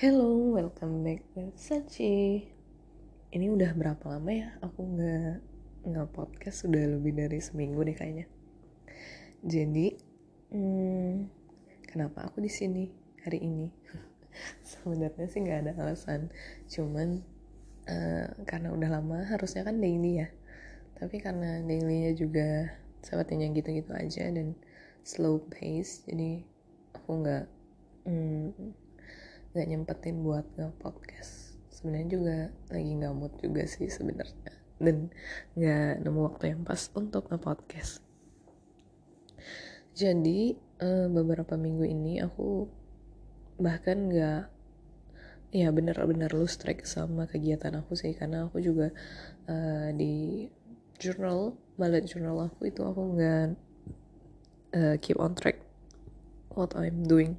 Hello, 0.00 0.56
welcome 0.56 1.04
back 1.04 1.20
with 1.36 1.60
Sachi. 1.60 2.48
Ini 3.36 3.52
udah 3.52 3.76
berapa 3.76 4.00
lama 4.08 4.32
ya 4.32 4.48
aku 4.64 4.96
nggak 4.96 5.36
nggak 5.92 6.08
podcast 6.16 6.64
sudah 6.64 6.96
lebih 6.96 7.20
dari 7.20 7.36
seminggu 7.36 7.84
deh 7.84 7.92
kayaknya. 7.92 8.24
Jadi, 9.44 9.92
hmm, 10.56 11.28
kenapa 11.84 12.32
aku 12.32 12.40
di 12.40 12.48
sini 12.48 12.88
hari 13.28 13.44
ini? 13.44 13.68
Sebenarnya 14.72 15.28
sih 15.28 15.44
nggak 15.44 15.68
ada 15.68 15.72
alasan, 15.76 16.32
cuman 16.64 17.20
uh, 17.84 18.40
karena 18.48 18.72
udah 18.72 18.88
lama 18.88 19.28
harusnya 19.28 19.68
kan 19.68 19.84
daily 19.84 20.24
ya. 20.24 20.32
Tapi 20.96 21.20
karena 21.20 21.60
dailynya 21.60 22.16
juga 22.16 22.72
sepertinya 23.04 23.52
gitu-gitu 23.52 23.92
aja 23.92 24.32
dan 24.32 24.56
slow 25.04 25.44
pace, 25.52 26.08
jadi 26.08 26.40
aku 26.96 27.20
nggak 27.20 27.44
hmm, 28.08 28.88
nggak 29.50 29.66
nyempetin 29.66 30.22
buat 30.22 30.46
nge-podcast. 30.54 31.58
Sebenarnya 31.74 32.08
juga 32.10 32.36
lagi 32.70 32.90
nggak 32.94 33.14
mood 33.16 33.34
juga 33.42 33.62
sih 33.66 33.90
sebenarnya. 33.90 34.52
Dan 34.78 35.10
nggak 35.58 36.06
nemu 36.06 36.20
waktu 36.22 36.44
yang 36.54 36.62
pas 36.62 36.86
untuk 36.94 37.26
nge-podcast. 37.26 37.98
Jadi 39.90 40.54
uh, 40.80 41.10
beberapa 41.10 41.58
minggu 41.58 41.84
ini 41.84 42.22
aku 42.22 42.70
bahkan 43.60 44.08
nggak 44.08 44.42
ya 45.50 45.68
bener-bener 45.74 46.30
lose 46.30 46.56
track 46.56 46.86
sama 46.86 47.26
kegiatan 47.26 47.74
aku 47.74 47.98
sih. 47.98 48.14
Karena 48.14 48.46
aku 48.46 48.62
juga 48.62 48.94
uh, 49.50 49.90
di 49.90 50.46
journal 51.00 51.58
bullet 51.74 52.04
journal 52.06 52.46
aku 52.46 52.68
itu 52.68 52.84
aku 52.84 53.02
nggak 53.18 53.46
uh, 54.78 54.94
keep 55.02 55.18
on 55.18 55.34
track 55.34 55.58
what 56.54 56.70
I'm 56.78 57.02
doing. 57.02 57.34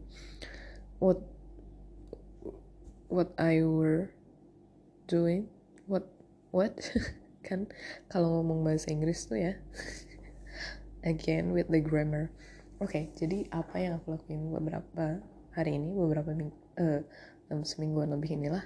What 0.99 1.23
what 3.11 3.35
I 3.35 3.61
were 3.67 4.15
doing. 5.11 5.51
What 5.85 6.07
what? 6.55 6.79
Kan? 7.47 7.67
Kalau 8.07 8.39
ngomong 8.39 8.63
bahasa 8.63 8.89
Inggris 8.89 9.27
tuh 9.27 9.37
ya. 9.37 9.53
Again 11.11 11.51
with 11.51 11.67
the 11.67 11.83
grammar. 11.83 12.31
Oke 12.81 12.97
okay, 12.97 13.03
jadi 13.13 13.45
apa 13.53 13.77
yang 13.77 14.01
aku 14.01 14.17
lakuin 14.17 14.49
beberapa 14.49 15.21
hari 15.53 15.77
ini 15.77 15.93
beberapa 15.93 16.33
minggu 16.33 16.57
uh, 16.81 17.05
semingguan 17.61 18.09
lebih 18.09 18.39
inilah 18.39 18.63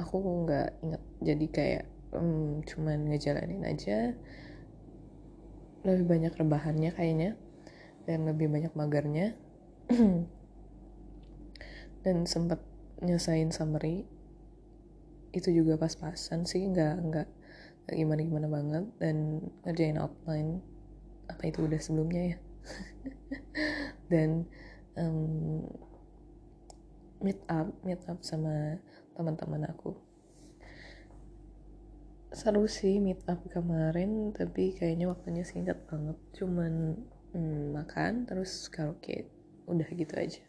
aku 0.00 0.16
nggak 0.46 0.68
inget 0.80 1.02
jadi 1.20 1.46
kayak 1.52 1.84
um, 2.16 2.64
cuman 2.64 3.10
ngejalanin 3.10 3.66
aja. 3.66 4.16
Lebih 5.84 6.06
banyak 6.06 6.32
rebahannya 6.36 6.90
kayaknya 6.92 7.30
dan 8.04 8.24
lebih 8.24 8.48
banyak 8.48 8.72
magarnya 8.76 9.36
dan 12.04 12.16
sempat 12.24 12.60
nyesain 13.00 13.48
summary 13.48 14.04
itu 15.30 15.48
juga 15.54 15.78
pas-pasan 15.78 16.42
sih 16.44 16.66
nggak 16.66 16.96
nggak 17.06 17.28
gimana 17.90 18.20
gimana 18.22 18.48
banget 18.50 18.84
dan 19.02 19.16
ngerjain 19.66 19.98
outline 19.98 20.62
apa 21.30 21.42
itu 21.46 21.66
udah 21.66 21.80
sebelumnya 21.80 22.22
ya. 22.34 22.38
Dan 24.12 24.46
um, 24.98 25.62
meet 27.22 27.38
up 27.46 27.70
meet 27.86 28.02
up 28.10 28.18
sama 28.26 28.78
teman-teman 29.14 29.70
aku. 29.70 29.94
Seru 32.30 32.66
sih 32.70 32.98
meet 33.02 33.22
up 33.26 33.42
kemarin 33.50 34.30
tapi 34.34 34.74
kayaknya 34.74 35.10
waktunya 35.10 35.46
singkat 35.46 35.78
banget. 35.86 36.18
Cuman 36.34 36.98
hmm, 37.34 37.74
makan 37.74 38.26
terus 38.26 38.70
karaoke 38.70 39.30
udah 39.70 39.86
gitu 39.94 40.14
aja 40.18 40.42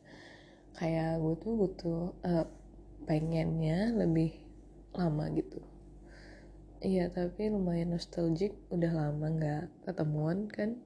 kayak 0.75 1.19
gue 1.19 1.35
tuh 1.41 1.53
butuh 1.55 2.01
uh, 2.23 2.45
pengennya 3.05 3.91
lebih 3.95 4.31
lama 4.95 5.27
gitu. 5.35 5.59
Iya 6.81 7.13
tapi 7.13 7.53
lumayan 7.53 7.93
nostalgic 7.93 8.57
udah 8.73 8.89
lama 8.89 9.27
nggak 9.29 9.63
ketemuan 9.85 10.49
kan 10.49 10.81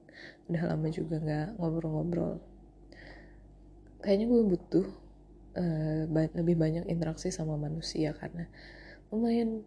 udah 0.52 0.62
lama 0.74 0.86
juga 0.92 1.16
nggak 1.16 1.48
ngobrol-ngobrol. 1.56 2.36
Kayaknya 4.04 4.26
gue 4.28 4.42
butuh 4.44 4.86
uh, 5.56 6.02
ba 6.12 6.28
lebih 6.36 6.56
banyak 6.60 6.84
interaksi 6.92 7.32
sama 7.32 7.56
manusia 7.56 8.12
karena 8.12 8.44
lumayan 9.08 9.64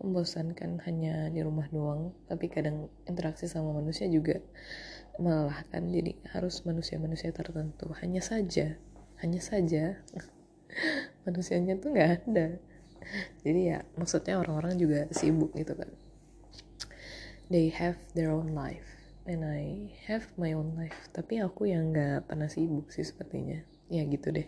membosankan 0.00 0.80
hanya 0.84 1.28
di 1.28 1.40
rumah 1.44 1.68
doang 1.68 2.12
tapi 2.24 2.48
kadang 2.48 2.88
interaksi 3.08 3.48
sama 3.48 3.72
manusia 3.72 4.04
juga 4.08 4.36
melelahkan. 5.16 5.80
Jadi 5.88 6.12
harus 6.36 6.60
manusia-manusia 6.68 7.32
tertentu 7.32 7.88
hanya 8.04 8.20
saja 8.20 8.76
hanya 9.20 9.40
saja 9.40 10.00
manusianya 11.24 11.76
tuh 11.76 11.92
nggak 11.92 12.10
ada. 12.26 12.60
Jadi 13.42 13.60
ya 13.74 13.78
maksudnya 13.96 14.38
orang-orang 14.38 14.76
juga 14.76 15.08
sibuk 15.12 15.52
gitu 15.56 15.72
kan. 15.76 15.90
They 17.50 17.72
have 17.74 17.98
their 18.14 18.30
own 18.30 18.54
life 18.54 18.86
and 19.26 19.42
I 19.42 19.92
have 20.06 20.30
my 20.38 20.54
own 20.54 20.78
life. 20.78 21.10
Tapi 21.10 21.42
aku 21.42 21.68
yang 21.68 21.90
nggak 21.92 22.30
pernah 22.30 22.46
sibuk 22.46 22.92
sih 22.94 23.04
sepertinya. 23.04 23.60
Ya 23.90 24.06
gitu 24.06 24.30
deh. 24.30 24.46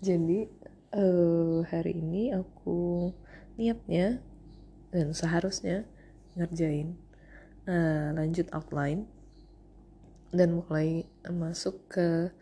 Jadi 0.00 0.48
uh, 0.96 1.60
hari 1.68 2.00
ini 2.00 2.32
aku 2.32 3.12
niatnya 3.60 4.24
dan 4.88 5.12
seharusnya 5.12 5.84
ngerjain 6.38 6.96
uh, 7.68 8.16
lanjut 8.16 8.48
outline 8.54 9.04
dan 10.32 10.60
mulai 10.60 11.08
masuk 11.28 11.88
ke 11.88 12.32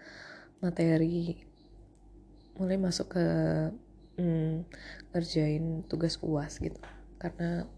materi 0.63 1.46
mulai 2.57 2.81
masuk 2.81 3.17
ke 3.17 3.27
hmm, 4.17 4.65
ngerjain 5.13 5.85
tugas 5.89 6.17
uas 6.25 6.59
gitu. 6.61 6.81
Karena 7.21 7.69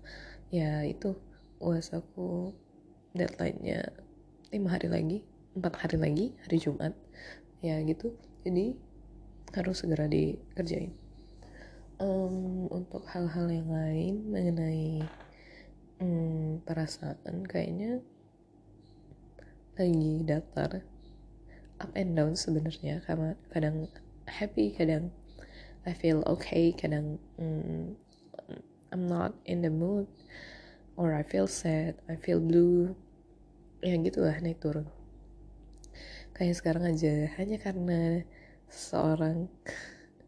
ya 0.48 0.86
itu 0.86 1.18
uas 1.58 1.90
aku 1.92 2.54
deadline-nya 3.12 3.90
lima 4.54 4.68
hari 4.72 4.88
lagi 4.88 5.18
empat 5.58 5.74
hari 5.82 5.96
lagi 5.98 6.26
hari 6.46 6.56
Jumat. 6.62 6.94
Ya 7.58 7.82
gitu. 7.82 8.14
Jadi 8.46 8.78
harus 9.54 9.82
segera 9.82 10.06
dikerjain. 10.06 10.94
Um, 11.98 12.70
untuk 12.70 13.02
hal-hal 13.10 13.50
yang 13.50 13.74
lain 13.74 14.14
mengenai 14.30 15.02
um, 15.98 16.62
perasaan 16.62 17.42
kayaknya 17.42 17.98
lagi 19.74 20.22
datar 20.22 20.86
up 21.82 21.90
and 21.98 22.14
down 22.14 22.38
sebenarnya. 22.38 23.02
Karena 23.02 23.34
kadang 23.50 23.90
happy 24.28 24.76
kadang. 24.76 25.10
I 25.88 25.96
feel 25.96 26.20
okay 26.28 26.76
kadang 26.76 27.16
mm, 27.40 27.96
I'm 28.92 29.04
not 29.08 29.32
in 29.48 29.64
the 29.64 29.72
mood 29.72 30.04
or 31.00 31.16
I 31.16 31.24
feel 31.24 31.48
sad 31.48 31.96
I 32.06 32.20
feel 32.20 32.38
blue. 32.44 32.92
Ya 33.80 33.96
gitu 33.96 34.22
lah 34.22 34.36
naik 34.44 34.60
turun. 34.60 34.86
Kayak 36.36 36.60
sekarang 36.60 36.84
aja 36.86 37.32
hanya 37.40 37.56
karena 37.58 38.22
seorang 38.68 39.48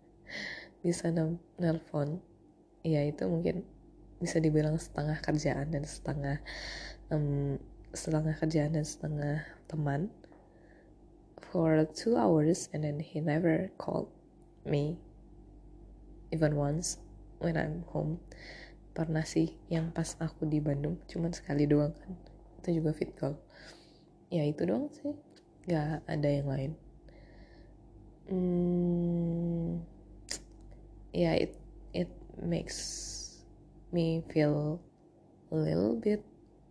bisa 0.84 1.12
nelpon. 1.60 2.24
Ya 2.80 3.04
itu 3.04 3.28
mungkin 3.28 3.68
bisa 4.20 4.36
dibilang 4.36 4.76
setengah 4.76 5.16
kerjaan 5.24 5.72
dan 5.72 5.84
setengah 5.88 6.36
um, 7.08 7.56
setengah 7.96 8.36
kerjaan 8.36 8.76
dan 8.76 8.84
setengah 8.84 9.42
teman 9.66 10.12
for 11.50 11.82
two 11.90 12.14
hours 12.16 12.70
and 12.72 12.86
then 12.86 13.02
he 13.02 13.18
never 13.18 13.74
called 13.76 14.08
me 14.64 14.98
even 16.30 16.54
once 16.54 16.98
when 17.42 17.58
I'm 17.58 17.82
home. 17.90 18.22
Pernah 18.94 19.26
sih 19.26 19.58
yang 19.66 19.90
pas 19.90 20.14
aku 20.22 20.46
di 20.46 20.62
Bandung 20.62 21.02
cuman 21.10 21.34
sekali 21.34 21.66
doang 21.66 21.90
kan. 21.94 22.14
Itu 22.62 22.78
juga 22.78 22.94
fit 22.94 23.12
call 23.18 23.34
ya 24.30 24.46
itu 24.46 24.62
doang 24.62 24.86
sih. 24.94 25.14
Gak 25.66 26.06
ada 26.06 26.28
yang 26.30 26.48
lain. 26.48 26.72
Hmm, 28.30 29.82
ya 31.10 31.34
yeah, 31.34 31.34
it 31.34 31.52
it 31.90 32.10
makes 32.38 32.78
me 33.90 34.22
feel 34.30 34.78
a 35.50 35.58
little 35.58 35.98
bit 35.98 36.22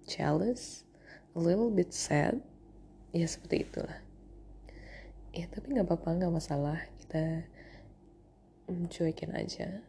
jealous 0.07 0.87
a 1.35 1.39
little 1.39 1.67
bit 1.67 1.91
sad. 1.91 2.39
Ya 3.11 3.27
seperti 3.27 3.67
itulah 3.67 4.08
ya 5.29 5.45
tapi 5.47 5.77
nggak 5.77 5.87
apa-apa 5.87 6.09
nggak 6.17 6.33
masalah. 6.33 6.79
Kita 7.01 7.23
mencuekin 8.69 9.33
aja. 9.33 9.81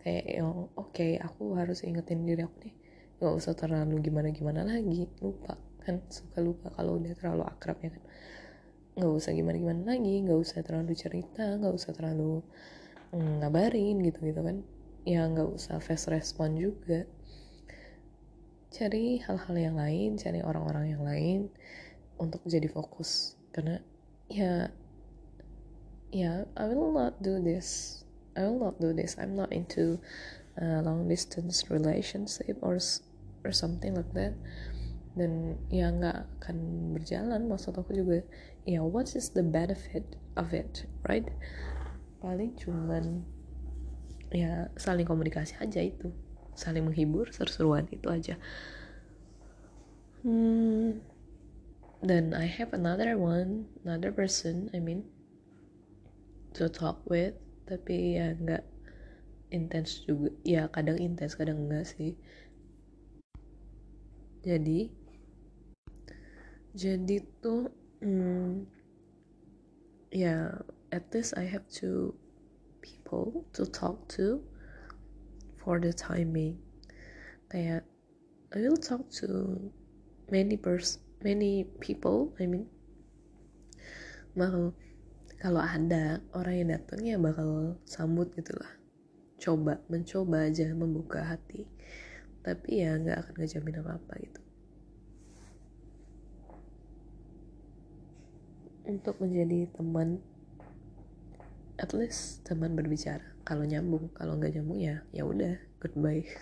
Kayak 0.00 0.26
yang 0.28 0.70
oke 0.76 0.92
okay, 0.94 1.18
aku 1.18 1.58
harus 1.58 1.82
ingetin 1.82 2.22
diri 2.22 2.44
aku 2.44 2.56
nih. 2.68 2.74
Nggak 3.18 3.34
usah 3.34 3.52
terlalu 3.56 3.94
gimana 4.04 4.28
gimana 4.30 4.60
lagi. 4.62 5.08
Lupa 5.20 5.56
kan? 5.82 6.02
Suka 6.12 6.38
lupa 6.42 6.70
kalau 6.74 7.00
udah 7.00 7.12
terlalu 7.16 7.42
akrab 7.48 7.78
ya 7.82 7.90
kan? 7.90 8.04
Nggak 8.96 9.12
usah 9.12 9.32
gimana 9.34 9.56
gimana 9.58 9.82
lagi. 9.96 10.14
Nggak 10.24 10.38
usah 10.40 10.58
terlalu 10.62 10.92
cerita 10.94 11.44
nggak 11.56 11.74
usah 11.74 11.90
terlalu 11.96 12.44
mm, 13.16 13.44
ngabarin 13.44 13.96
gitu 14.04 14.18
gitu 14.24 14.40
kan? 14.44 14.56
Ya 15.06 15.26
nggak 15.26 15.48
usah 15.56 15.80
fast 15.80 16.08
respon 16.12 16.54
juga. 16.56 17.08
Cari 18.70 19.22
hal-hal 19.24 19.56
yang 19.56 19.76
lain 19.80 20.20
cari 20.20 20.44
orang-orang 20.44 20.92
yang 20.92 21.02
lain 21.02 21.40
untuk 22.20 22.44
jadi 22.44 22.68
fokus. 22.68 23.34
Karena 23.50 23.80
ya 24.28 24.68
yeah, 26.16 26.48
I 26.56 26.72
will 26.72 26.96
not 26.96 27.20
do 27.20 27.36
this. 27.44 28.00
I 28.32 28.48
will 28.48 28.72
not 28.72 28.80
do 28.80 28.96
this. 28.96 29.20
I'm 29.20 29.36
not 29.36 29.52
into 29.52 30.00
uh, 30.56 30.80
long 30.80 31.04
distance 31.04 31.68
relationship 31.68 32.56
or 32.64 32.80
or 33.44 33.52
something 33.52 33.92
like 33.92 34.08
that. 34.16 34.32
Dan 35.12 35.60
ya 35.68 35.92
nggak 35.92 36.24
akan 36.40 36.56
berjalan. 36.96 37.44
Maksud 37.44 37.76
aku 37.76 37.92
juga 37.92 38.24
ya 38.64 38.80
what 38.80 39.12
is 39.12 39.36
the 39.36 39.44
benefit 39.44 40.16
of 40.40 40.56
it 40.56 40.88
right? 41.04 41.28
Paling 42.24 42.56
cuman 42.56 43.20
ya 44.32 44.72
saling 44.80 45.04
komunikasi 45.04 45.60
aja 45.60 45.84
itu. 45.84 46.08
Saling 46.56 46.88
menghibur 46.88 47.28
seru-seruan 47.28 47.92
itu 47.92 48.08
aja. 48.08 48.40
Hmm, 50.24 51.04
dan 52.00 52.32
I 52.32 52.48
have 52.48 52.72
another 52.72 53.20
one 53.20 53.68
another 53.84 54.10
person 54.10 54.72
I 54.72 54.80
mean 54.80 55.15
to 56.56 56.72
talk 56.72 57.04
with 57.04 57.36
tapi 57.68 58.16
ya 58.16 58.32
nggak 58.32 58.64
intens 59.52 60.02
juga. 60.08 60.32
Ya 60.42 60.66
kadang 60.72 60.96
intens 60.96 61.36
kadang 61.36 61.68
enggak 61.68 61.86
sih. 61.92 62.16
Jadi 64.46 64.88
jadi 66.76 67.16
tuh 67.40 67.72
hmm, 68.00 68.68
ya 70.12 70.24
yeah, 70.24 70.44
at 70.92 71.08
least 71.12 71.36
I 71.36 71.44
have 71.48 71.68
two 71.68 72.14
people 72.80 73.44
to 73.56 73.66
talk 73.66 74.08
to 74.16 74.40
for 75.60 75.76
the 75.82 75.92
timing. 75.92 76.62
Kayak 77.52 77.84
I 78.54 78.62
will 78.62 78.78
talk 78.78 79.10
to 79.20 79.58
many 80.30 80.56
pers 80.56 81.02
many 81.24 81.66
people 81.80 82.36
I 82.38 82.46
mean 82.46 82.68
bakal 84.36 84.76
kalau 85.46 85.62
ada 85.62 86.18
orang 86.34 86.54
yang 86.58 86.68
datang 86.74 87.06
ya 87.06 87.14
bakal 87.22 87.78
sambut 87.86 88.34
gitulah 88.34 88.66
coba 89.38 89.78
mencoba 89.86 90.50
aja 90.50 90.66
membuka 90.74 91.22
hati. 91.22 91.70
Tapi 92.42 92.82
ya 92.82 92.98
nggak 92.98 93.14
akan 93.14 93.34
ngejamin 93.38 93.78
apa 93.78 93.94
apa 93.94 94.12
gitu. 94.26 94.42
Untuk 98.90 99.22
menjadi 99.22 99.70
teman 99.70 100.18
at 101.78 101.94
least 101.94 102.42
teman 102.42 102.74
berbicara. 102.74 103.38
Kalau 103.46 103.62
nyambung 103.62 104.10
kalau 104.18 104.34
nggak 104.34 104.50
nyambung 104.50 104.82
ya 104.82 105.06
ya 105.14 105.22
udah 105.22 105.62
goodbye. 105.78 106.26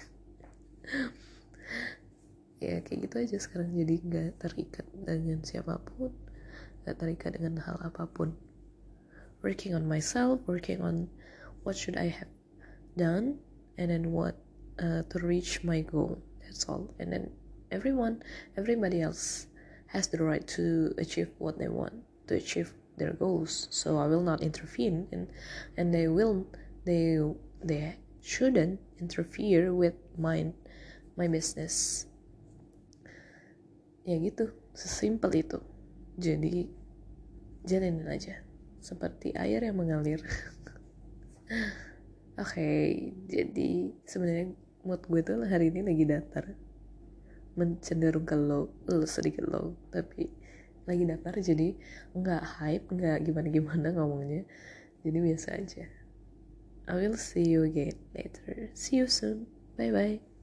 Ya 2.64 2.80
kayak 2.80 3.04
gitu 3.04 3.16
aja 3.20 3.36
sekarang. 3.36 3.76
Jadi 3.76 4.00
nggak 4.08 4.40
terikat 4.40 4.88
dengan 4.96 5.44
siapa 5.44 5.76
pun 5.84 6.16
nggak 6.88 6.96
terikat 6.96 7.36
dengan 7.36 7.60
hal 7.60 7.76
apa 7.84 8.08
pun 8.08 8.32
working 9.44 9.76
on 9.76 9.84
myself 9.86 10.40
working 10.48 10.80
on 10.80 11.06
what 11.64 11.76
should 11.76 11.96
I 11.96 12.08
have 12.08 12.32
done 12.96 13.36
and 13.76 13.90
then 13.90 14.12
what 14.12 14.36
uh, 14.78 15.02
to 15.10 15.18
reach 15.20 15.62
my 15.64 15.80
goal. 15.80 16.18
That's 16.42 16.64
all. 16.68 16.94
And 16.98 17.12
then 17.12 17.30
everyone 17.70 18.22
everybody 18.56 19.02
else 19.02 19.46
has 19.86 20.08
the 20.08 20.22
right 20.22 20.46
to 20.48 20.94
achieve 20.98 21.28
what 21.38 21.58
they 21.58 21.68
want 21.68 21.94
to 22.28 22.36
achieve 22.36 22.72
their 22.96 23.12
goals. 23.12 23.68
So 23.70 23.98
i 23.98 24.06
will 24.06 24.22
not 24.22 24.42
intervene 24.42 25.08
and 25.12 25.28
and 25.76 25.92
they 25.92 26.08
will 26.08 26.46
they 26.84 27.20
they 27.62 27.96
shouldn't 28.22 28.80
interfere 29.00 29.74
with 29.74 29.94
my 30.16 30.52
my 31.16 31.28
business. 31.28 32.06
Ya 34.04 34.16
gitu. 34.20 34.52
Sesimpel 34.74 35.32
itu. 35.38 35.58
Jadi 36.18 36.68
jalanin 37.64 38.06
aja 38.06 38.44
seperti 38.84 39.32
air 39.32 39.64
yang 39.64 39.80
mengalir. 39.80 40.20
Oke 42.34 42.50
okay, 42.60 42.84
jadi 43.30 43.94
sebenarnya 44.04 44.52
mood 44.84 45.00
gue 45.08 45.20
tuh 45.24 45.40
hari 45.48 45.72
ini 45.72 45.80
lagi 45.80 46.04
datar. 46.04 46.44
Mencenderung 47.56 48.28
ke 48.28 48.36
low, 48.36 48.68
low 48.84 49.06
sedikit 49.06 49.46
low 49.46 49.78
tapi 49.88 50.28
lagi 50.84 51.06
daftar 51.08 51.40
jadi 51.40 51.72
nggak 52.12 52.42
hype 52.60 52.86
nggak 52.92 53.16
gimana 53.24 53.48
gimana 53.48 53.86
ngomongnya. 53.96 54.44
Jadi 55.00 55.18
biasa 55.20 55.48
aja. 55.56 55.84
I 56.84 56.92
will 57.00 57.16
see 57.16 57.48
you 57.48 57.64
again 57.64 57.96
later. 58.12 58.68
See 58.76 59.00
you 59.00 59.08
soon. 59.08 59.48
Bye 59.80 59.88
bye 59.88 60.33